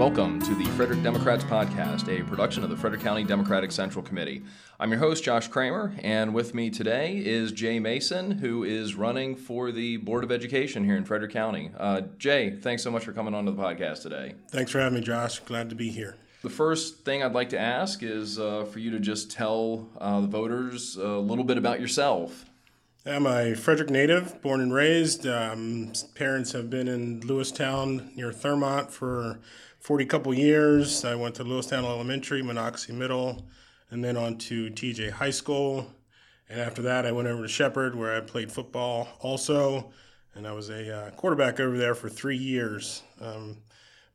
[0.00, 4.42] Welcome to the Frederick Democrats Podcast, a production of the Frederick County Democratic Central Committee.
[4.80, 9.36] I'm your host, Josh Kramer, and with me today is Jay Mason, who is running
[9.36, 11.70] for the Board of Education here in Frederick County.
[11.78, 14.36] Uh, Jay, thanks so much for coming on to the podcast today.
[14.48, 15.38] Thanks for having me, Josh.
[15.40, 16.16] Glad to be here.
[16.40, 20.22] The first thing I'd like to ask is uh, for you to just tell uh,
[20.22, 22.46] the voters a little bit about yourself.
[23.06, 25.26] I'm a Frederick native, born and raised.
[25.26, 29.40] Um, parents have been in Lewistown near Thurmont for
[29.78, 31.02] 40 couple years.
[31.02, 33.46] I went to Lewistown Elementary, Monocacy Middle,
[33.90, 35.90] and then on to TJ High School.
[36.50, 39.92] And after that, I went over to Shepherd, where I played football also.
[40.34, 43.02] And I was a uh, quarterback over there for three years.
[43.18, 43.56] Um,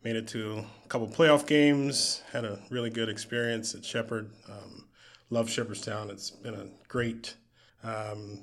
[0.04, 4.30] made it to a couple playoff games, had a really good experience at Shepherd.
[4.48, 4.86] Um,
[5.32, 6.12] love Shepherdstown.
[6.12, 7.34] It's been a great
[7.84, 8.42] um,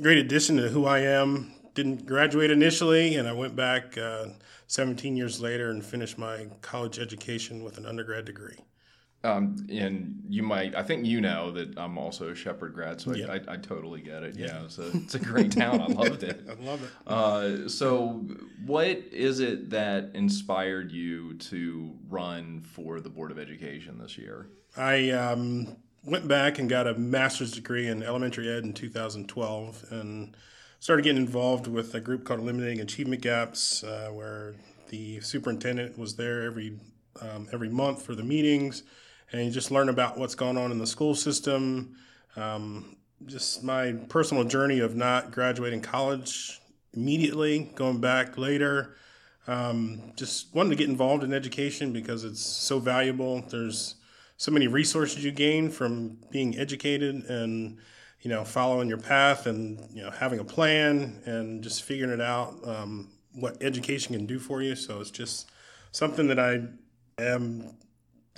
[0.00, 1.52] great addition to who I am.
[1.74, 4.26] Didn't graduate initially, and I went back uh,
[4.66, 8.58] 17 years later and finished my college education with an undergrad degree.
[9.24, 13.14] Um, and you might, I think you know that I'm also a Shepherd grad, so
[13.14, 13.28] Yeah.
[13.28, 14.36] I, I, I totally get it.
[14.36, 15.80] Yeah, it's, a, it's a great town.
[15.80, 16.44] I loved it.
[16.48, 16.90] I love it.
[17.06, 18.26] Uh, so,
[18.66, 24.48] what is it that inspired you to run for the Board of Education this year?
[24.76, 30.36] I um, went back and got a master's degree in elementary ed in 2012 and
[30.80, 34.54] started getting involved with a group called Eliminating Achievement Gaps, uh, where
[34.88, 36.78] the superintendent was there every
[37.20, 38.82] um, every month for the meetings,
[39.30, 41.94] and you just learn about what's going on in the school system.
[42.36, 46.60] Um, just my personal journey of not graduating college
[46.94, 48.96] immediately, going back later.
[49.46, 53.42] Um, just wanted to get involved in education because it's so valuable.
[53.42, 53.96] There's
[54.36, 57.78] so many resources you gain from being educated and
[58.20, 62.20] you know following your path and you know having a plan and just figuring it
[62.20, 64.74] out um, what education can do for you.
[64.74, 65.50] So it's just
[65.90, 66.62] something that I
[67.18, 67.76] am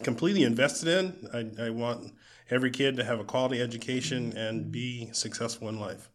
[0.02, 1.54] completely invested in.
[1.58, 2.12] I, I want
[2.50, 6.10] every kid to have a quality education and be successful in life.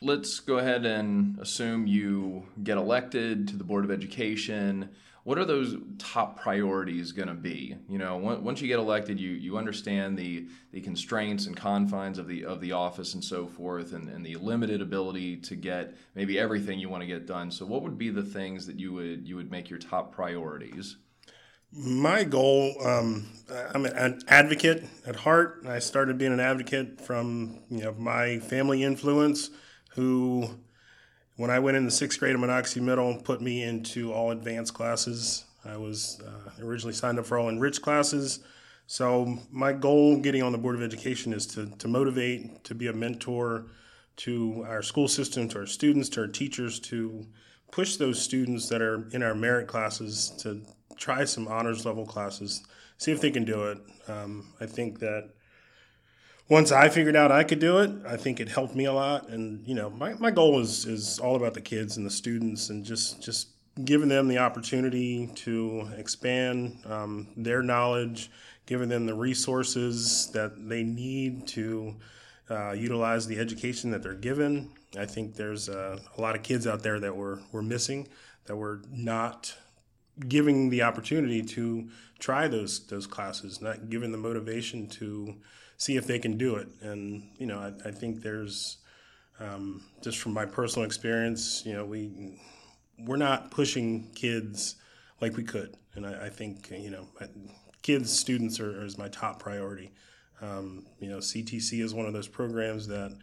[0.00, 4.90] Let's go ahead and assume you get elected to the Board of Education.
[5.28, 7.76] What are those top priorities going to be?
[7.86, 12.26] You know, once you get elected, you, you understand the, the constraints and confines of
[12.26, 16.38] the of the office and so forth, and, and the limited ability to get maybe
[16.38, 17.50] everything you want to get done.
[17.50, 20.96] So, what would be the things that you would you would make your top priorities?
[21.72, 23.28] My goal, um,
[23.74, 25.62] I'm an advocate at heart.
[25.68, 29.50] I started being an advocate from you know my family influence,
[29.90, 30.58] who,
[31.38, 34.74] when I went in the sixth grade at Monocacy Middle, put me into all advanced
[34.74, 35.44] classes.
[35.64, 38.40] I was uh, originally signed up for all enriched classes.
[38.88, 42.88] So my goal getting on the Board of Education is to, to motivate, to be
[42.88, 43.66] a mentor
[44.16, 47.24] to our school system, to our students, to our teachers, to
[47.70, 50.60] push those students that are in our merit classes to
[50.96, 52.64] try some honors level classes,
[52.96, 53.78] see if they can do it.
[54.08, 55.30] Um, I think that
[56.48, 59.28] once I figured out I could do it, I think it helped me a lot.
[59.28, 62.70] And you know, my, my goal is is all about the kids and the students,
[62.70, 63.48] and just just
[63.84, 68.30] giving them the opportunity to expand um, their knowledge,
[68.66, 71.94] giving them the resources that they need to
[72.50, 74.70] uh, utilize the education that they're given.
[74.98, 78.08] I think there's uh, a lot of kids out there that we're, we're missing,
[78.46, 79.54] that we're not
[80.26, 85.34] giving the opportunity to try those those classes, not giving the motivation to
[85.76, 86.68] see if they can do it.
[86.80, 88.78] And you know, I, I think there's
[89.40, 92.38] um, just from my personal experience, you know, we
[92.98, 94.76] we're not pushing kids
[95.20, 97.06] like we could, and I, I think you know,
[97.82, 99.92] kids, students are, is my top priority.
[100.40, 103.16] Um, you know, CTC is one of those programs that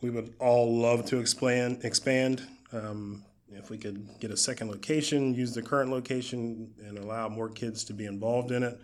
[0.00, 1.84] we would all love to expand.
[1.84, 2.46] Expand.
[2.72, 7.48] Um, if we could get a second location, use the current location, and allow more
[7.48, 8.78] kids to be involved in it.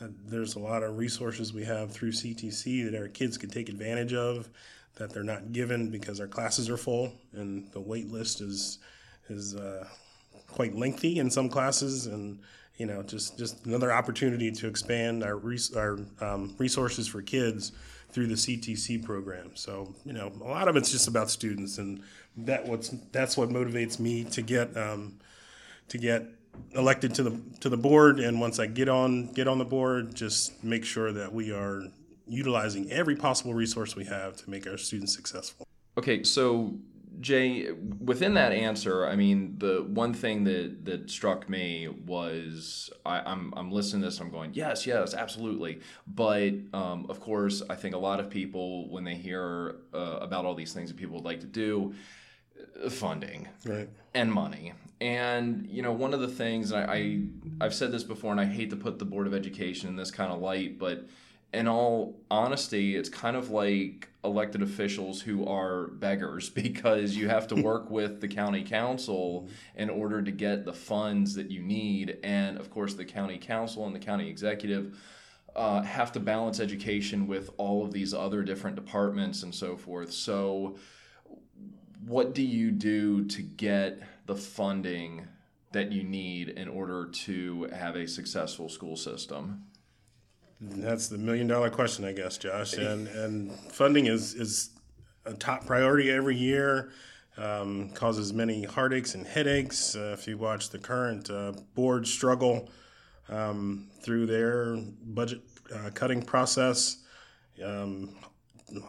[0.00, 3.68] Uh, there's a lot of resources we have through CTC that our kids can take
[3.68, 4.48] advantage of
[4.96, 8.78] that they're not given because our classes are full and the wait list is
[9.28, 9.86] is uh,
[10.48, 12.38] quite lengthy in some classes and
[12.76, 17.72] you know just just another opportunity to expand our res- our um, resources for kids
[18.14, 19.50] through the CTC program.
[19.54, 22.00] So you know a lot of it's just about students and
[22.36, 25.18] that what's that's what motivates me to get um,
[25.88, 26.24] to get
[26.76, 30.14] elected to the to the board and once I get on get on the board
[30.14, 31.82] just make sure that we are
[32.28, 35.66] utilizing every possible resource we have to make our students successful.
[35.98, 36.72] Okay, so
[37.20, 37.70] Jay,
[38.00, 43.52] within that answer, I mean, the one thing that that struck me was I, I'm
[43.56, 45.80] I'm listening to this, I'm going, yes, yes, absolutely.
[46.06, 50.44] But um, of course, I think a lot of people when they hear uh, about
[50.44, 51.94] all these things that people would like to do,
[52.90, 53.88] funding Right.
[54.14, 54.72] and money.
[55.00, 57.20] And you know, one of the things I, I
[57.60, 60.10] I've said this before, and I hate to put the board of education in this
[60.10, 61.06] kind of light, but
[61.54, 67.46] in all honesty, it's kind of like elected officials who are beggars because you have
[67.48, 72.18] to work with the county council in order to get the funds that you need,
[72.22, 74.98] and of course, the county council and the county executive.
[75.56, 80.10] Uh, have to balance education with all of these other different departments and so forth.
[80.10, 80.76] So,
[82.04, 85.28] what do you do to get the funding
[85.70, 89.66] that you need in order to have a successful school system?
[90.70, 92.74] That's the million dollar question, I guess, Josh.
[92.74, 94.70] And and funding is is
[95.24, 96.92] a top priority every year.
[97.36, 99.96] Um, causes many heartaches and headaches.
[99.96, 102.70] Uh, if you watch the current uh, board struggle
[103.28, 105.42] um, through their budget
[105.74, 106.98] uh, cutting process,
[107.64, 108.14] um,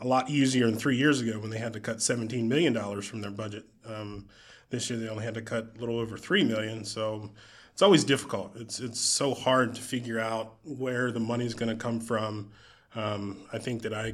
[0.01, 3.21] a lot easier than three years ago when they had to cut $17 million from
[3.21, 3.66] their budget.
[3.88, 4.28] Um,
[4.69, 6.86] this year they only had to cut a little over 3 million.
[6.86, 7.31] So
[7.75, 8.56] it's always difficult.
[8.56, 12.50] It's, it's so hard to figure out where the money is going to come from.
[12.95, 14.13] Um, I think that I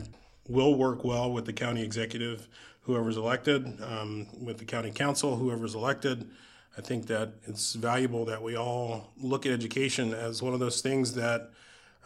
[0.50, 2.48] will work well with the county executive,
[2.82, 6.28] whoever's elected, um, with the county council, whoever's elected.
[6.76, 10.82] I think that it's valuable that we all look at education as one of those
[10.82, 11.52] things that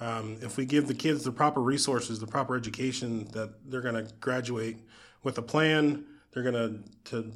[0.02, 3.96] um, if we give the kids the proper resources, the proper education, that they're going
[4.06, 4.80] to graduate
[5.24, 6.04] with a plan.
[6.34, 7.32] They're going to to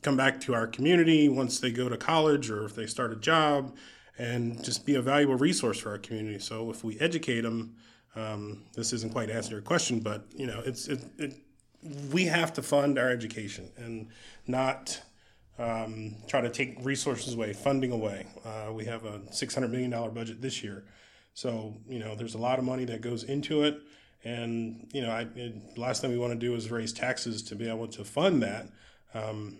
[0.00, 3.16] come back to our community once they go to college or if they start a
[3.16, 3.76] job,
[4.18, 6.38] and just be a valuable resource for our community.
[6.38, 7.76] So if we educate them,
[8.14, 11.34] um, this isn't quite answering your question, but you know, it's it, it
[12.12, 14.08] we have to fund our education and
[14.46, 15.00] not
[15.58, 18.26] um, try to take resources away, funding away.
[18.44, 20.84] Uh, we have a $600 million budget this year.
[21.34, 23.80] So, you know, there's a lot of money that goes into it.
[24.24, 27.56] And, you know, I, it, last thing we want to do is raise taxes to
[27.56, 28.68] be able to fund that.
[29.14, 29.58] Um,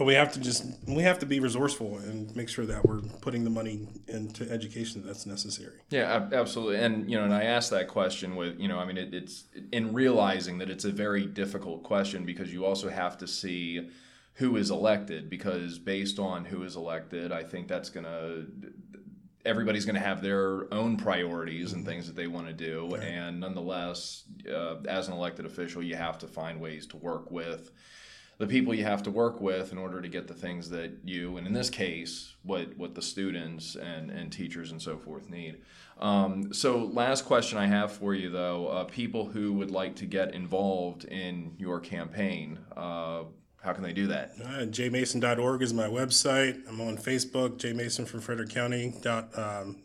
[0.00, 3.44] we have to just, we have to be resourceful and make sure that we're putting
[3.44, 5.80] the money into education that's necessary.
[5.90, 6.76] Yeah, absolutely.
[6.76, 9.44] And, you know, and I asked that question with, you know, I mean, it, it's
[9.72, 13.88] in realizing that it's a very difficult question because you also have to see
[14.34, 18.46] who is elected because based on who is elected, I think that's going to
[19.46, 22.88] everybody's going to have their own priorities and things that they want to do.
[22.92, 23.04] Right.
[23.04, 27.70] And nonetheless, uh, as an elected official, you have to find ways to work with
[28.38, 31.36] the people you have to work with in order to get the things that you,
[31.36, 35.58] and in this case, what, what the students and, and teachers and so forth need.
[35.98, 40.06] Um, so, last question I have for you, though uh, people who would like to
[40.06, 43.24] get involved in your campaign, uh,
[43.60, 44.34] how can they do that?
[44.40, 46.62] Uh, jmason.org is my website.
[46.68, 48.94] I'm on Facebook, jmason for Frederick County.
[49.02, 49.78] Dot, um,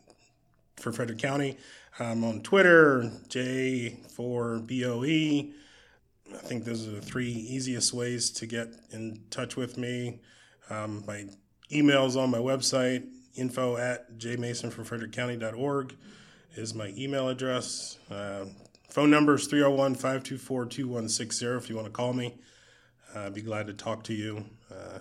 [0.77, 1.57] for Frederick County.
[1.99, 5.53] I'm on Twitter, J4BOE.
[6.33, 10.19] I think those are the three easiest ways to get in touch with me.
[10.69, 11.25] Um, my
[11.71, 15.95] email's on my website, info at jmasonforfrederickcounty.org
[16.55, 17.97] is my email address.
[18.11, 18.45] Uh,
[18.89, 22.35] phone number is 301 524 2160 if you want to call me.
[23.15, 24.45] Uh, I'd be glad to talk to you.
[24.71, 24.99] Uh,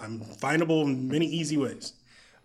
[0.00, 1.92] I'm findable in many easy ways.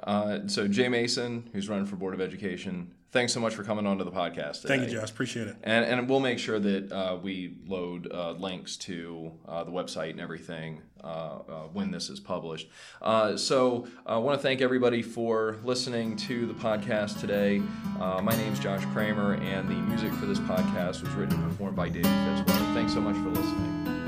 [0.03, 3.86] Uh, so Jay Mason, who's running for Board of Education, thanks so much for coming
[3.86, 4.62] on to the podcast.
[4.62, 4.77] Today.
[4.77, 5.12] Thank you, Josh.
[5.12, 5.56] Appreciate it.
[5.63, 10.11] And, and we'll make sure that uh, we load uh, links to uh, the website
[10.11, 11.40] and everything uh, uh,
[11.73, 12.69] when this is published.
[13.02, 17.61] Uh, so I want to thank everybody for listening to the podcast today.
[17.97, 21.76] my name is Josh Kramer, and the music for this podcast was written and performed
[21.76, 22.73] by David Fitzwater.
[22.73, 24.01] Thanks so much for listening.